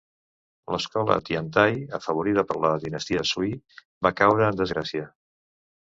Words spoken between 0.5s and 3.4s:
L"escola Tiantai, afavorida per la dinastia